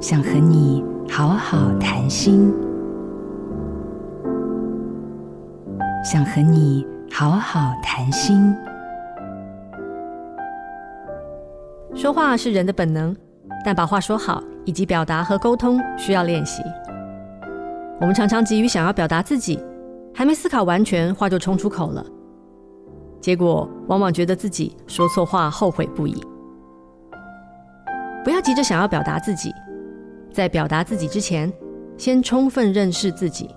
[0.00, 2.50] 想和你好好谈心，
[6.02, 8.56] 想和你好好谈心。
[11.94, 13.14] 说话是人的本能，
[13.62, 16.62] 但把话说好以及表达和沟通需要练习。
[18.00, 19.62] 我们常常急于想要表达自己，
[20.14, 22.02] 还没思考完全，话就冲出口了，
[23.20, 26.24] 结果往往觉得自己说错话，后悔不已。
[28.24, 29.52] 不要急着想要表达自己，
[30.32, 31.52] 在表达自己之前，
[31.96, 33.50] 先充分认识自己。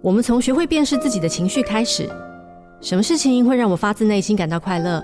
[0.00, 2.08] 我们从学会辨识自己的情绪开始，
[2.80, 5.02] 什么事情会让我发自内心感到快乐？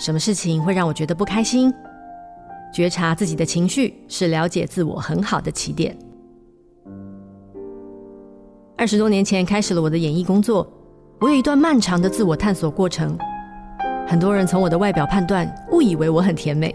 [0.00, 1.72] 什么事情会让我觉得不开心？
[2.74, 5.96] 觉察自己的情绪是了解自我很好的起点。
[8.76, 10.66] 二十多年前开始了我的演艺工作，
[11.20, 13.16] 我有一段漫长的自我探索过程。
[14.08, 16.74] 很多人从我的外表判断，误以为我很甜美。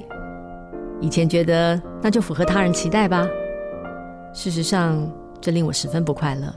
[0.99, 3.27] 以前觉得那就符合他人期待吧，
[4.33, 6.53] 事实上这令我十分不快乐。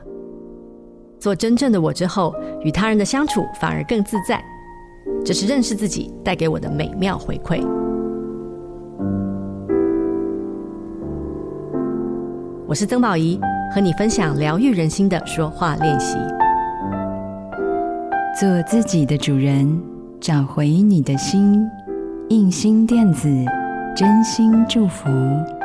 [1.19, 4.43] 做真正的我之后，与他人的相处反而更自在。
[5.25, 7.61] 这是认识自己带给我的美妙回馈。
[12.67, 13.41] 我是曾宝仪。
[13.73, 16.17] 和你分享疗愈人心的说话练习，
[18.37, 19.81] 做自己的主人，
[20.21, 21.65] 找回你的心。
[22.31, 23.29] 印心电子，
[23.95, 25.60] 真心祝福。